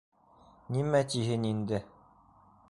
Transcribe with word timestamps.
Нимә 0.77 1.01
тиһен 1.11 1.47
инде? 1.51 1.83